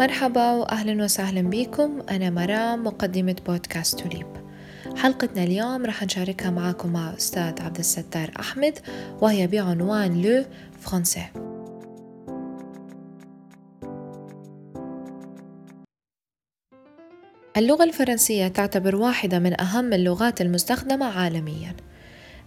[0.00, 2.02] مرحبا وأهلا وسهلا بكم.
[2.10, 4.26] أنا مرام مقدمة بودكاست توليب.
[4.96, 8.78] حلقتنا اليوم رح نشاركها معاكم مع أستاذ عبد الستار أحمد
[9.20, 10.44] وهي بعنوان le
[10.80, 11.26] français
[17.56, 21.76] اللغة الفرنسية تعتبر واحدة من أهم اللغات المستخدمة عالمياً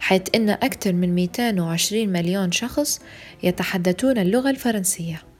[0.00, 3.00] حيث أن أكثر من 220 مليون شخص
[3.42, 5.33] يتحدثون اللغة الفرنسية.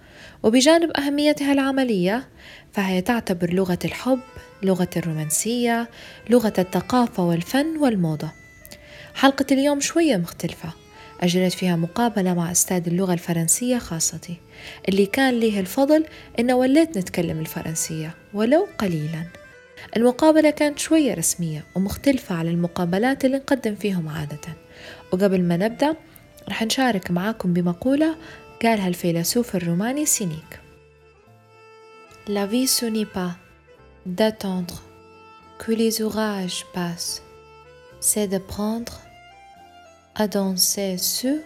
[0.44, 2.28] وبجانب أهميتها العملية
[2.72, 4.20] فهي تعتبر لغة الحب
[4.62, 5.88] لغة الرومانسية
[6.30, 8.28] لغة الثقافة والفن والموضة.
[9.14, 10.68] حلقة اليوم شوية مختلفة
[11.20, 14.36] أجريت فيها مقابلة مع أستاذ اللغة الفرنسية خاصتي
[14.88, 16.04] اللي كان ليه الفضل
[16.40, 19.24] إن وليت نتكلم الفرنسية ولو قليلاً.
[19.96, 24.40] المقابلة كانت شوية رسمية ومختلفة على المقابلات اللي نقدم فيهم عادة.
[25.12, 25.96] وقبل ما نبدأ
[26.48, 28.16] رح نشارك معاكم بمقولة
[28.64, 30.60] قالها الفيلسوف الروماني سينيك.
[32.26, 33.32] La vie ce n'est pas
[34.06, 34.82] d'attendre
[35.58, 37.22] que les orages passent,
[38.00, 38.40] c'est de
[40.14, 41.42] à danser sous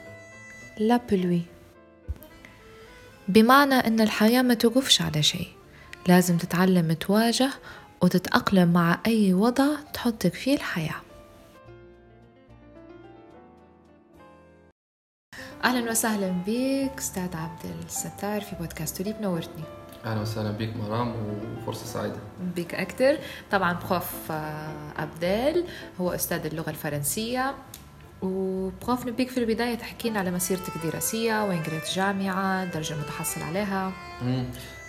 [0.78, 1.47] la pluie.
[3.28, 5.48] بمعنى أن الحياة ما توقفش على شيء.
[6.06, 7.50] لازم تتعلم تواجه
[8.03, 11.08] وتتأقلم مع أي وضع تحطك فيه الحياة.
[15.64, 19.62] أهلا وسهلا بك أستاذ عبد الستار في بودكاست توليب نورتني.
[20.05, 21.15] أهلا وسهلا بك مرام
[21.62, 22.17] وفرصة سعيدة.
[22.56, 23.19] بك أكثر
[23.50, 24.33] طبعا prof
[24.97, 25.65] عبدال
[26.00, 27.55] هو أستاذ اللغة الفرنسية.
[28.22, 33.93] و prof نبيك في البداية تحكينا على مسيرتك الدراسية وين قريت جامعة الدرجة المتحصل عليها.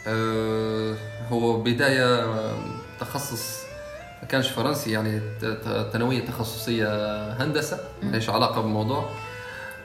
[0.08, 0.96] أه
[1.30, 2.26] هو بداية
[3.00, 3.60] تخصص
[4.22, 5.22] ما كانش فرنسي يعني
[5.92, 6.88] ثانويه تخصصية
[7.34, 9.10] هندسة ما علاقة بالموضوع.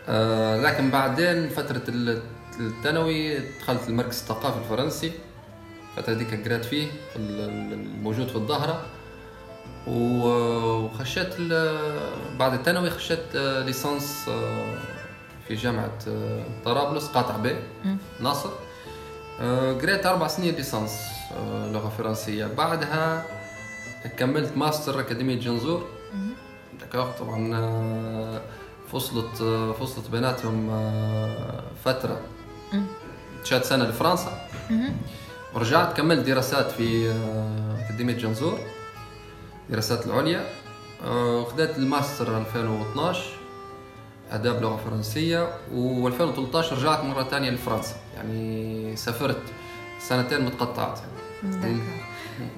[0.09, 2.23] أه لكن بعدين فترة ال-
[2.61, 5.13] الثانوي دخلت المركز الثقافي الفرنسي.
[5.99, 8.83] الفترة دي كان قريت فيه في ال- ال- الموجود في الظاهرة.
[9.87, 11.35] و- وخشيت
[12.39, 14.75] بعد الثانوي خشيت آه، ليسانس آه،
[15.49, 17.57] في جامعة آه، طرابلس قاطع بي.
[18.21, 18.51] ناصر.
[19.41, 21.01] آه، قريت أربع سنين licence
[21.37, 22.47] آه، لغة فرنسية.
[22.47, 23.25] بعدها
[24.19, 25.87] كملت ماستر أكاديمية جنزور.
[27.19, 28.41] طبعا آه،
[28.95, 32.21] فصلت آه، فصلت بيناتهم آه، فترة.
[32.73, 32.87] مم.
[33.43, 34.49] مشيت سنة لفرنسا.
[35.55, 38.59] ورجعت كملت دراسات في آه، أكاديمية جنزور
[39.71, 40.47] دراسات العليا.
[41.05, 43.23] آه، خدت الماستر 2012
[44.31, 47.95] آداب لغة فرنسية و2013 رجعت مرة ثانية لفرنسا.
[48.17, 49.43] يعني سافرت
[50.09, 50.99] سنتين متقطعات.
[51.43, 51.77] d'accord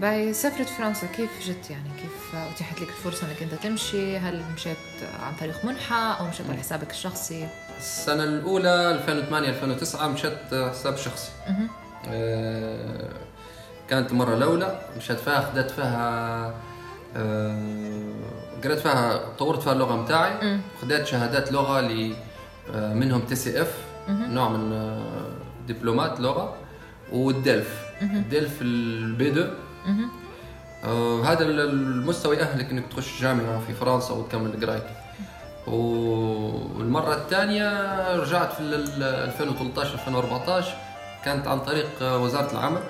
[0.01, 1.07] باهي سافرت فرنسا.
[1.07, 4.77] كيف جت يعني؟ كيف أتيحت لك الفرصة أنك أنت تمشي؟ هل مشيت
[5.23, 7.49] عن طريق منحة أو مشيت على حسابك الشخصي؟
[7.79, 11.31] السنة الأولى 2008 2009 مشيت حساب شخصي.
[12.09, 13.09] آه،
[13.91, 16.55] كانت مرة الأولى مشيت فيها خدت فيها
[17.17, 18.13] آه،
[18.65, 20.61] قريت فيها طورت فيها اللغة متاعي.
[20.83, 22.15] خدت شهادات لغة ل
[22.75, 23.75] آه، منهم TCF
[24.09, 25.01] نوع من
[25.69, 26.57] diplômeات لغة.
[27.13, 29.55] وال DELF ال DELF ال B2 مهم.
[30.85, 34.97] آه، هذا المستوى يأهلك إنك تخش جامعة في فرنسا وتكمل قرايتك
[35.67, 37.69] والمرة الثانية
[38.17, 40.75] رجعت في ال 2013 2014
[41.25, 42.81] كانت عن طريق آه، وزارة العمل.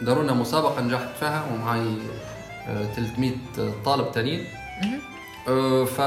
[0.00, 1.96] دارونا مسابقة نجحت فيها ومعي
[2.68, 3.32] آه، 300
[3.84, 4.44] طالب تانيين.
[5.48, 6.00] آه، ف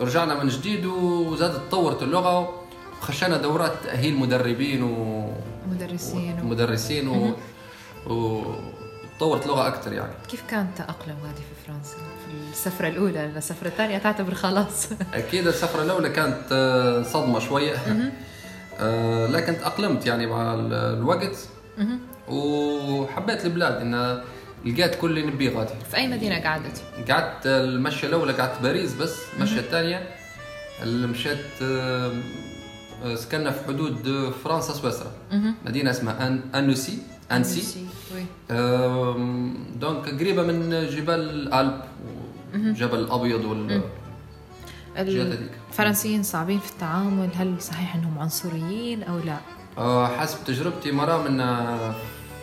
[0.00, 2.62] رجعنا من جديد وزادت تطورت اللغة
[3.02, 5.26] وخشينا دورات تأهيل مدربين و
[5.70, 6.44] مدرسين و...
[6.44, 7.32] ومدرسين و...
[8.06, 10.12] وتطورت لغة أكثر يعني.
[10.28, 14.88] كيف كان التأقلم هذه في فرنسا؟ في السفرة الأولى لأن السفرة الثانية تعتبر خلاص.
[15.14, 17.76] أكيد السفرة الأولى كانت آه، صدمة شوية.
[18.80, 21.36] آه، لكن تأقلمت يعني مع ال- الوقت.
[22.28, 24.22] وحبيت البلاد إن
[24.64, 25.72] لقيت كل اللي نبيه غادي.
[25.90, 30.08] في أي مدينة قعدت؟ قعدت المشية الأولى قعدت باريس بس المشية الثانية
[30.82, 32.12] اللي مشيت آه،
[33.04, 35.10] آه، سكننا في حدود فرنسا سويسرا.
[35.32, 35.54] مهم.
[35.66, 36.40] مدينة اسمها أن...
[37.36, 37.86] أنسي
[39.80, 41.80] دونك قريبة من جبال الألب
[42.54, 43.82] وجبل الأبيض وال.
[44.96, 49.36] الفرنسيين صعبين في التعامل هل صحيح أنهم عنصريين أو لا؟
[49.78, 51.94] آه، حسب تجربتي مرام ان آه،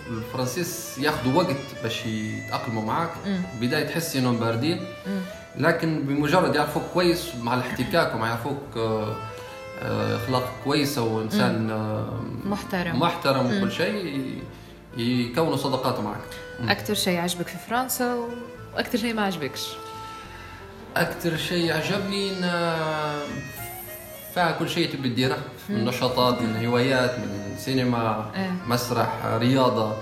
[0.10, 3.42] الفرنسيس ياخذوا وقت باش يتأقلموا معك مم.
[3.62, 4.80] بداية تحس إنهم باردين.
[5.58, 9.16] لكن بمجرد يعرفوك كويس مع الاحتكاك ومع يعرفوك آه،
[10.16, 11.68] اخلاق كويسة وإنسان
[12.46, 13.46] محترم محترم.
[13.46, 14.34] وكل شيء
[14.98, 16.18] يكونوا صداقات معك.
[16.70, 18.30] أكثر شيء عجبك في فرنسا و...
[18.76, 19.68] وأكثر شيء ما عجبكش
[20.96, 22.42] أكثر شيء عجبني إن
[24.34, 25.38] فيها كل شيء تبي تديره
[25.70, 28.52] من نشاطات من هوايات من سينما إيه.
[28.68, 29.94] مسرح رياضة.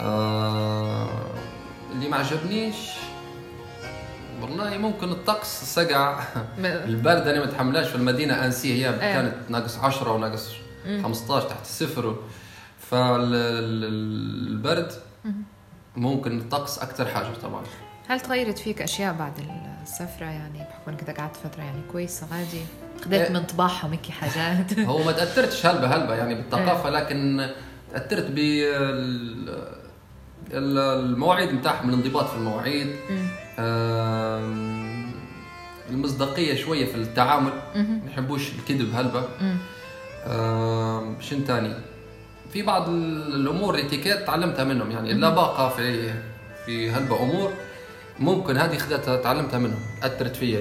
[0.00, 1.08] آه
[1.92, 2.76] اللي ما عجبنيش
[4.42, 6.22] والله ممكن الطقس سقع.
[6.58, 8.98] البرد أنا ما اتحملهاش في المدينة أنسي هي إيه.
[8.98, 10.52] كانت ناقص 10 وناقص
[11.02, 12.16] 15 تحت الصفر
[12.90, 14.92] فالبرد
[15.96, 17.62] ممكن الطقس أكثر حاجة طبعا.
[18.08, 19.32] هل تغيرت فيك أشياء بعد
[19.82, 22.60] السفرة؟ يعني بحكم إنك قعدت فترة يعني كويسة عادي.
[23.04, 23.32] خديت إيه.
[23.32, 24.78] من طباعهم هيك حاجات.
[24.90, 27.50] هو ما تأثرتش هلبة هلبة يعني بالثقافة لكن
[27.92, 29.66] تأثرت بال
[30.52, 32.96] المواعيد نتاعهم الانضباط في المواعيد.
[33.58, 35.12] آم،
[35.90, 37.52] المصداقية شوية في التعامل.
[37.74, 39.22] ما نحبوش الكذب هلبة
[41.20, 41.74] شن تاني؟
[42.56, 46.10] في بعض ال- الأمور الاتيكيت تعلمتها منهم يعني اللباقه في
[46.66, 47.52] في هلبة أمور
[48.20, 50.60] ممكن هذه خذتها تعلمتها منهم أثرت فيا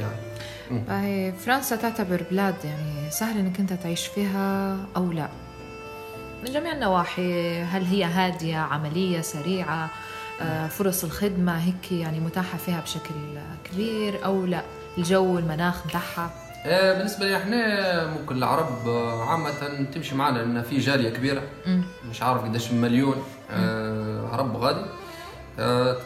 [0.70, 1.32] يعني.
[1.32, 5.30] فرنسا تعتبر بلاد يعني سهل إنك أنت تعيش فيها أو لا.
[6.46, 9.90] من جميع النواحي هل هي هادية عملية سريعة
[10.42, 13.16] آه، فرص الخدمة هيك يعني متاحة فيها بشكل
[13.72, 14.62] كبير أو لا؟
[14.98, 16.30] الجو المناخ متاعها
[16.66, 21.42] آه، بالنسبة لي إحنا ممكن العرب آه، عامة تمشي معنا لأن في جالية كبيرة.
[21.68, 21.84] مم.
[22.10, 24.86] مش عارف قديش مليون آه، عرب غادي.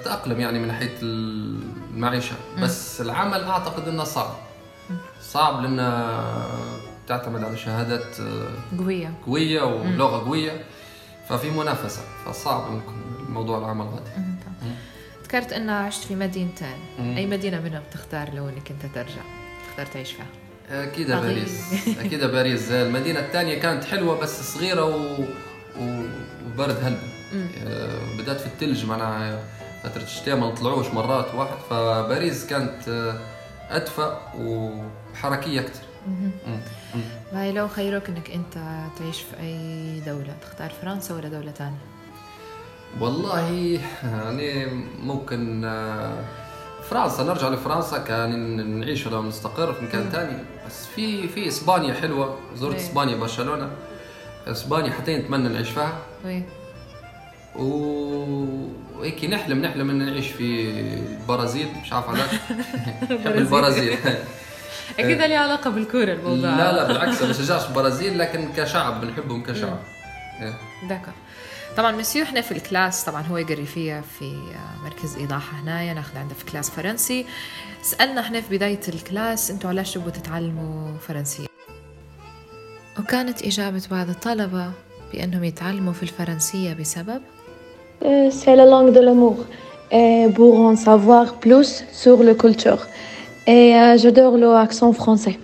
[0.02, 2.36] تتأقلم يعني من ناحية المعيشة.
[2.62, 4.34] بس العمل أعتقد أنه صعب.
[5.22, 6.16] صعب لأنه
[7.08, 8.16] تعتمد على شهادات
[8.78, 9.14] قوية.
[9.26, 10.64] قوية ولغة قوية.
[11.30, 12.02] ففي منافسة.
[12.26, 12.94] فصعب ممكن
[13.28, 14.10] الموضوع العمل غادي.
[15.24, 16.78] ذكرت ان عشت في مدينتين.
[17.00, 19.22] أي مدينة منهم بتختار لو إنك أنت ترجع
[19.70, 20.26] تختار تعيش فيها؟
[20.72, 21.22] أكيد صغير.
[21.22, 21.74] باريس.
[22.00, 22.72] أكيد باريس.
[22.72, 25.24] المدينة الثانية كانت حلوة بس صغيرة و...
[25.80, 26.04] و...
[26.46, 27.10] وبرد هلبة.
[27.68, 29.44] آه، بدأت في الثلج معناها
[29.84, 31.58] فترة الشتاء ما نطلعوش مرات واحد.
[31.70, 33.20] فباريس كانت آه،
[33.70, 35.84] ادفى وحركية أكثر.
[37.34, 38.54] هاي لو خيروك إنك أنت
[39.00, 41.78] تعيش في أي دولة تختار فرنسا ولا دولة ثانية
[43.00, 44.66] والله يعني
[45.04, 46.24] ممكن آه،
[46.90, 47.24] فرنسا.
[47.24, 47.98] نرجع لفرنسا.
[47.98, 50.38] كان نعيش ولا نستقر في مكان ثاني
[50.70, 52.82] بس في في إسبانيا حلوة زرت إيه.
[52.82, 53.72] إسبانيا برشلونة.
[54.48, 56.00] إسبانيا حتى نتمنى نعيش فيها.
[56.26, 56.44] وي
[57.56, 60.70] وهيك نحلم نحلم إن نعيش في
[61.22, 62.30] البرازيل مش عارف علاش
[63.12, 63.98] نحب البرازيل.
[65.00, 66.50] أكيد لي علاقة بالكورة الموضوع.
[66.50, 69.80] لا لا بالعكس ما بشجعش البرازيل لكن كشعب بنحبهم كشعب.
[70.42, 70.54] إيه.
[71.78, 74.34] طبعا مسيو إحنا في ال classe طبعا هو يقري فيها في
[74.84, 77.26] مركز إيضاحة هنايا ناخذ عنده في classe فرنسي
[77.82, 81.46] سألنا إحنا في بداية الكلاس إنتوا علاش تبغوا تتعلموا فرنسية
[83.00, 84.72] وكانت إجابة بعض الطلبة
[85.14, 87.22] بأنهم يتعلموا في الفرنسية بسبب
[88.02, 89.38] langue de l'amour
[89.92, 92.88] et pour en savoir plus sur la culture.
[93.48, 95.40] Et euh, j'adore l'accent français.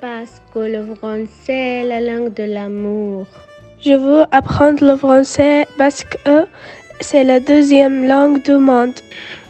[0.00, 3.26] Parce que le français est la langue de l'amour.
[3.84, 6.46] Je veux apprendre le français parce que
[7.00, 8.94] c'est la deuxième langue du monde.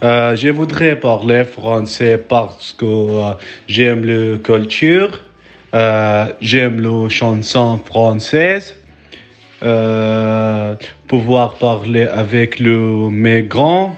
[0.02, 3.34] Euh, je voudrais parler français parce que euh,
[3.66, 5.20] j'aime la culture,
[5.74, 8.74] euh, j'aime les chansons françaises,
[9.62, 10.76] euh,
[11.08, 13.94] pouvoir parler avec le, mes grands.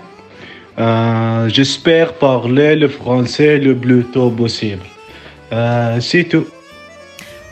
[0.79, 4.83] Euh, J'espère parler le français le plus tôt possible.
[5.53, 6.47] Euh, C'est tout.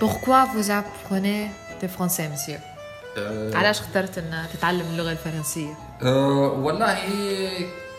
[0.01, 1.47] Pourquoi vous apprenez
[1.81, 2.59] le français monsieur?
[3.19, 6.99] آه، علاش اخترت إن تتعلم اللغة الفرنسية آه، والله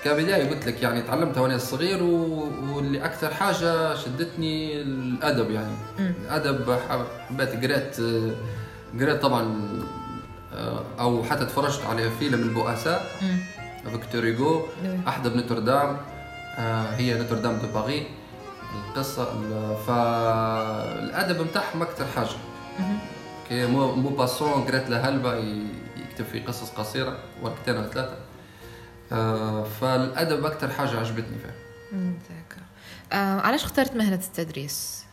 [0.03, 2.49] كبداية قلت لك يعني تعلمتها وأنا صغير و...
[2.75, 6.13] واللي أكثر حاجة شدتني الأدب يعني مم.
[6.25, 8.31] الأدب حبيت قريت آه،
[8.99, 9.69] قريت طبعا
[10.53, 13.05] آه، أو حتى تفرجت على فيلم البؤساء.
[13.91, 15.01] فيكتور هيجو نعم.
[15.07, 15.97] احدى بنوتردام
[16.57, 18.07] آه، هي نوتردام دو باري
[18.89, 22.27] القصة ال- فالأدب نتاعهم أكثر حاجة.
[23.49, 28.17] كي مو موباسون قريت له هلبة ي- يكتب في قصص قصيرة ورقتين أو ثلاثة
[29.11, 31.53] آه، فالأدب أكثر حاجة عجبتني فيه
[32.29, 32.55] ذاك.
[33.13, 35.03] آه، علاش اخترت مهنة التدريس؟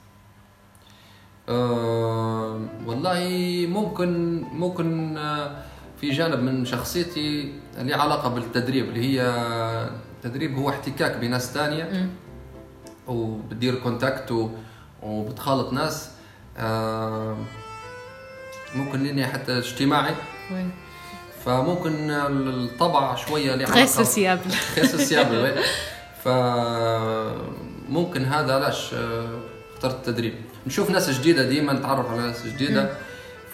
[1.49, 3.21] آه، والله
[3.69, 5.63] ممكن ممكن آه،
[6.01, 9.23] في جانب من شخصيتي اللي علاقة بالتدريب اللي هي
[10.17, 12.11] التدريب هو احتكاك بناس ثانية.
[13.09, 14.51] وبتدير contact
[15.03, 16.11] وبتخالط ناس.
[16.59, 17.37] آه،
[18.75, 20.15] ممكن لاني حتى اجتماعي
[20.53, 20.65] oui.
[21.45, 25.55] فممكن الطبع شوية له تخصص يابل تخصص يابل
[26.25, 29.39] فممكن هذا علاش؟ آه،
[29.75, 30.35] اخترت التدريب.
[30.67, 32.91] نشوف ناس جديدة ديما نتعرف على ناس جديدة.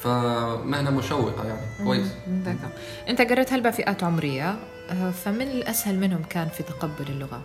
[0.02, 2.06] فمهنة مشوقة يعني كويس.
[3.08, 4.56] أنت قريت هلبة فئات عمرية؟
[4.90, 7.40] آه، فمن الأسهل منهم كان في تقبل اللغة.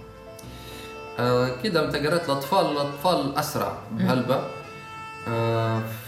[1.20, 4.13] آه، كده أنت قريت الأطفال الأطفال أسرع آه،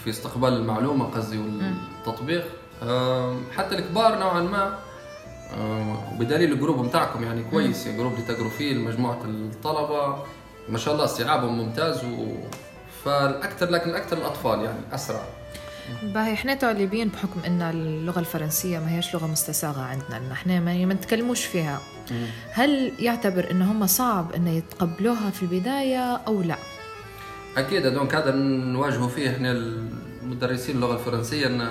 [0.03, 2.45] في استقبال المعلومة قصدي والتطبيق.
[2.83, 4.79] آه، حتى الكبار نوعا ما
[5.57, 7.87] آه، وبدليل ال group بتاعكم يعني كويس.
[7.87, 10.17] ال group اللي تقروا فيه مجموعه الطلبة.
[10.69, 12.35] ما شاء الله استيعابهم ممتاز و
[13.05, 15.21] فالأكثر لكن الاكثر الأطفال يعني أسرع.
[16.03, 20.17] باهي إحنا تعليبين بحكم إن اللغة الفرنسية ما هيش لغة مستساغة عندنا.
[20.17, 21.79] إن إحنا ما ما نتكلموش فيها.
[22.51, 26.55] هل يعتبر إن هم صعب إن يتقبلوها في البداية أو لا؟
[27.57, 31.67] أكيد دونك هذا نواجهوا فيه إحنا المدرسين اللغة الفرنسية إن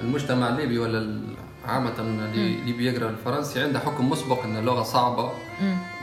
[0.00, 1.20] المجتمع الليبي ولا
[1.64, 5.32] عامة اللي بيقرأ الفرنسي عنده حكم مسبق إن اللغة صعبة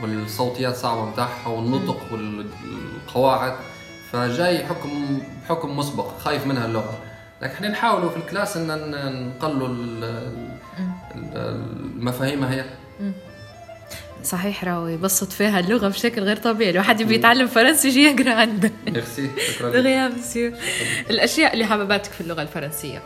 [0.02, 3.52] والصوتيات صعبة متاعها والنطق والقواعد
[4.12, 6.98] فجاي حكم حكم مسبق خايف منها اللغة.
[7.42, 10.04] لكن إحنا نحاولوا في ال class إن نقلوا ال-
[11.14, 11.60] ال-
[11.96, 12.64] المفاهيم هي.
[14.24, 18.70] صحيح راهو يبسط فيها اللغة بشكل غير طبيعي الواحد يبي يتعلم فرنسي يجي يقرأ عنده.
[18.86, 20.08] ميرسي شكرا.
[20.18, 20.52] مسيو
[21.10, 23.02] الأشياء اللي حببتك في اللغة الفرنسية؟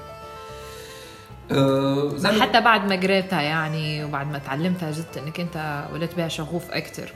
[1.50, 6.70] ما- حتى بعد ما قريتها يعني وبعد ما تعلمتها وجدت إنك أنت وليت بها شغوف
[6.70, 7.12] أكثر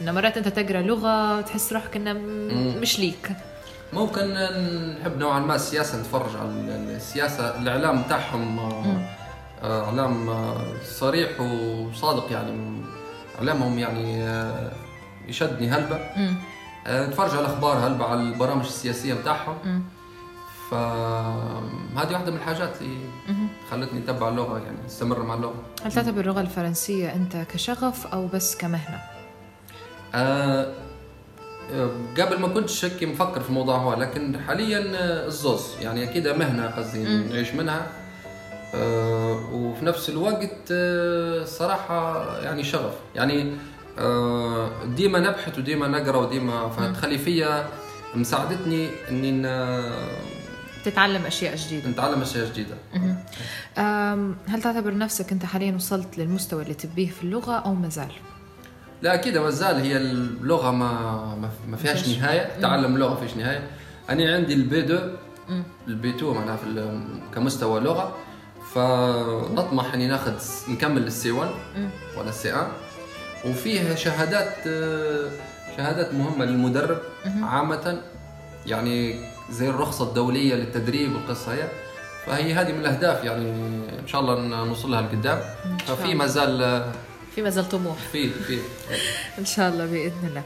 [0.00, 3.30] ان مرات أنت تقرأ لغة تحس روحك انها م- مش ليك.
[3.92, 4.20] ممكن
[5.00, 8.58] نحب نوعا ما السياسة نتفرج على ال- السياسة الإعلام بتاعهم
[9.62, 10.30] آه، إعلام
[10.84, 12.82] صريح وصادق يعني.
[13.38, 14.72] اعلامهم يعني آه،
[15.28, 15.96] يشدني هلبة
[16.86, 19.82] آه، نتفرج على الاخبار هلبة على البرامج السياسية بتاعهم.
[20.70, 22.98] فهذه واحدة من الحاجات اللي
[23.70, 25.54] خلتني أتبع اللغة يعني أستمر مع اللغة.
[25.84, 29.00] هل تعتبر اللغة الفرنسية أنت كشغف أو بس كمهنة؟
[30.14, 30.72] آه،
[31.72, 34.80] آه، قبل ما كنتش هيك مفكر في الموضوع هو لكن حاليا
[35.26, 37.86] الزوز يعني أكيد مهنة قصدي نعيش منها.
[39.52, 42.94] وفي نفس الوقت آه، صراحة يعني شغف.
[43.14, 43.56] يعني
[43.98, 47.66] آه، ديما نبحث وديما نقرأ وديما فتخلي فيا
[48.14, 49.42] مساعدتني إني
[50.84, 51.88] تتعلم أشياء جديدة.
[51.88, 52.74] نتعلم أشياء جديدة.
[54.48, 58.08] هل تعتبر نفسك أنت حاليا وصلت للمستوى اللي تبيه في اللغة أو مازال
[59.02, 59.76] لا أكيد ما زال.
[59.80, 60.90] هي اللغة ما
[61.68, 62.08] ما- فيهاش.
[62.18, 62.60] نهاية.
[62.60, 63.70] تعلم اللغة فيش نهاية.
[64.10, 65.16] أنا عندي ال B 2
[65.88, 66.58] ال B 2 معناها
[67.34, 68.16] كمستوى لغة.
[68.74, 70.32] فنطمح إني ناخذ
[70.68, 71.50] نكمل السي 1
[72.18, 72.66] ولا السي 1
[73.46, 74.54] وفيه شهادات
[75.76, 76.98] شهادات مهمة للمدرب
[77.42, 78.02] عامة
[78.66, 81.68] يعني زي الرخصة الدولية للتدريب والقصة هي.
[82.26, 83.50] فهي هذه من الأهداف يعني
[84.00, 85.40] إن شاء الله نوصل لها لقدام
[85.86, 86.84] ففي ما زال
[87.34, 87.96] في مازال طموح.
[88.12, 88.58] في في.
[89.38, 90.42] إن شاء الله بإذن الله.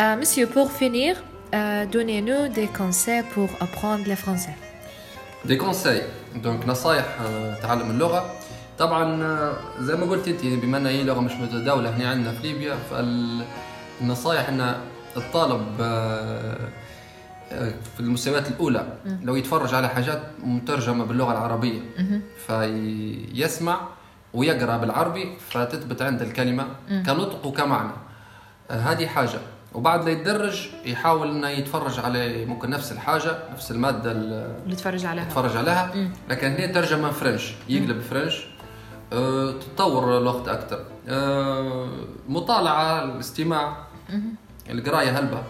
[0.00, 1.16] Euh, monsieur, pour finir,
[1.54, 4.56] euh, donnez-nous des conseils pour apprendre le français.
[5.44, 6.02] des conseils
[6.34, 7.18] donc نصايح
[7.62, 8.32] تعلم اللغة.
[8.78, 12.42] طبعا آه، زي ما قلت أنت بما انها هي لغة مش متداوله هنا عندنا في
[12.52, 14.74] ليبيا فالنصايح إن
[15.16, 16.56] الطالب آه،
[17.52, 18.86] آه، في المستويات الأولى
[19.22, 21.80] لو يتفرج على حاجات مترجمة باللغة العربية
[22.46, 23.80] فيسمع
[24.34, 27.92] ويقرأ بالعربي فتثبت عنده الكلمة كنطق وكمعنى.
[28.70, 29.38] هذه حاجة.
[29.74, 35.06] وبعد لا يتدرج يحاول إنه يتفرج على ممكن نفس الحاجة نفس المادة ال- اللي تفرج
[35.06, 35.24] عليها.
[35.24, 36.10] يتفرج عليها.
[36.30, 38.44] لكن هي ترجمة فرنش يقلب فرنش.
[39.12, 41.88] أه تتطور الوقت أكثر أه
[42.28, 43.76] مطالعة الاستماع.
[44.70, 45.42] القراية هلبة.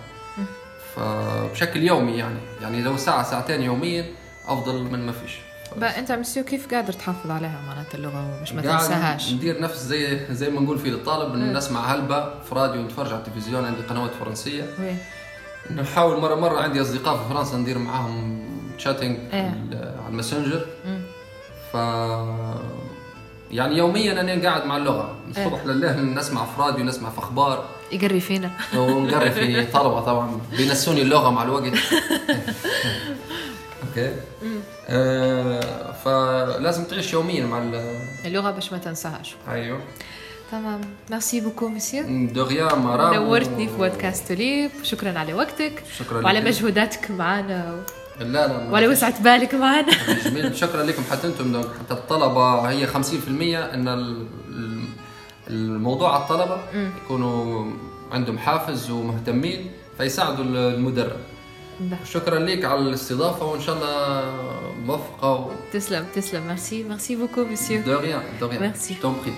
[0.97, 2.39] فبشكل يومي يعني.
[2.63, 4.05] يعني لو ساعة ساعتين يوميا
[4.49, 5.39] أفضل من ما فيش.
[5.77, 9.33] بقى انت مسيو كيف قادر تحافظ عليها؟ معناتها اللغة ومش ما تنساهاش.
[9.33, 13.17] ندير نفس زي زي ما نقول في للطالب انه نسمع هلبة في راديو نتفرج على
[13.19, 14.63] التلفزيون عندي قنوات فرنسية.
[14.81, 14.95] oui.
[15.77, 18.43] نحاول مره مرة عندي أصدقاء في فرنسا ندير معاهم
[18.79, 19.55] chatting إيه.
[19.73, 20.67] على الماسنجر
[21.73, 21.77] ف
[23.51, 25.17] يعني يوميا أنا قاعد مع اللغة.
[25.27, 27.65] من الصبح لليل نسمع في راديو نسمع في أخبار.
[27.93, 28.51] يقري فينا.
[28.77, 30.41] ونقري في طلبة طبعا.
[30.57, 31.73] بينسوني اللغة مع الوقت.
[33.89, 34.15] okay.
[34.89, 39.35] آه فلازم تعيش يوميا مع ال- اللغة باش ما تنساهاش.
[39.49, 39.81] أيوه.
[40.53, 40.81] تمام.
[41.11, 45.83] merci beaucoup monsieur de rien مرام نورتني في بودكاست توليب شكرا على وقتك.
[45.99, 46.47] شكرا وعلى لك.
[46.47, 47.77] مجهوداتك معنا.
[48.21, 48.89] لا لا ما وعلى.
[48.89, 49.93] وسعة بالك معنا.
[50.25, 50.57] جميل.
[50.57, 51.03] شكرا لكم.
[51.11, 52.95] حتى أنتم حتى الطلبة هي 50%
[53.75, 54.85] إن ال- ال-
[55.51, 56.59] الموضوع على الطلبة
[57.05, 57.73] يكونوا
[58.13, 61.17] عندهم حافز ومهتمين فيساعدوا المدرب.
[62.05, 65.51] شكرا لك على الاستضافة وإن شاء الله موفقة و...
[65.73, 66.47] تسلم تسلم.
[66.47, 69.35] merci merci beaucoup monsieur de rien de rien بري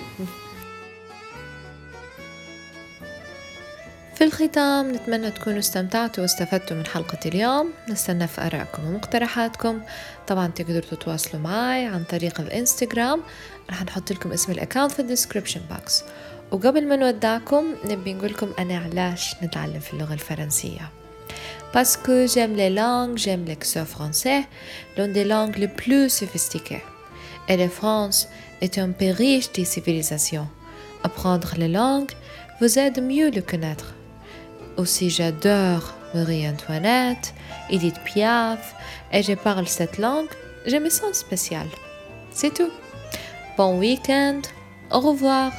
[4.15, 7.73] في الختام نتمنى تكونوا استمتعتوا واستفدتوا من حلقة اليوم.
[7.89, 9.81] نستنى في آرائكم ومقترحاتكم.
[10.27, 13.21] طبعا تقدروا تتواصلوا معي عن طريق الإنستغرام.
[13.69, 16.03] رح نحط لكم اسم الأكاونت في الديسكريبشن بوكس
[16.51, 20.91] وقبل ما نودعكم نبي نقول لكم أنا علاش نتعلم في اللغة الفرنسية.
[21.75, 24.45] Parce que j'aime les langues, j'aime l'excès français,
[24.95, 26.81] l'une des langues les plus sophistiquées.
[27.49, 28.29] Et la France
[28.61, 30.47] est un pays riche des civilisations.
[31.03, 32.13] Apprendre les langues
[32.61, 33.93] vous aide mieux le connaître.
[34.77, 37.33] Aussi j'adore Marie-Antoinette,
[37.69, 38.73] Edith Piaf,
[39.11, 40.31] et je parle cette langue,
[40.65, 41.67] je me sens spécial.
[42.31, 42.71] C'est tout.
[43.57, 44.39] Bon week-end,
[44.91, 45.51] au revoir.